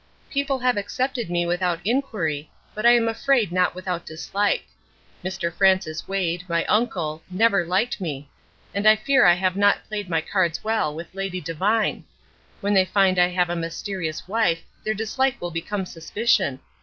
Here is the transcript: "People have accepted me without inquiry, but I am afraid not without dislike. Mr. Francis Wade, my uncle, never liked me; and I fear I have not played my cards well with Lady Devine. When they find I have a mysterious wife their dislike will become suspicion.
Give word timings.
"People 0.31 0.57
have 0.57 0.77
accepted 0.77 1.29
me 1.29 1.45
without 1.45 1.79
inquiry, 1.85 2.49
but 2.73 2.87
I 2.87 2.91
am 2.93 3.07
afraid 3.07 3.51
not 3.51 3.75
without 3.75 4.03
dislike. 4.03 4.65
Mr. 5.23 5.53
Francis 5.53 6.07
Wade, 6.07 6.43
my 6.49 6.65
uncle, 6.65 7.21
never 7.29 7.63
liked 7.63 8.01
me; 8.01 8.27
and 8.73 8.87
I 8.87 8.95
fear 8.95 9.27
I 9.27 9.33
have 9.35 9.55
not 9.55 9.87
played 9.87 10.09
my 10.09 10.19
cards 10.21 10.63
well 10.63 10.91
with 10.95 11.13
Lady 11.13 11.39
Devine. 11.39 12.03
When 12.61 12.73
they 12.73 12.85
find 12.85 13.19
I 13.19 13.27
have 13.27 13.51
a 13.51 13.55
mysterious 13.55 14.27
wife 14.27 14.63
their 14.83 14.95
dislike 14.95 15.39
will 15.39 15.51
become 15.51 15.85
suspicion. 15.85 16.61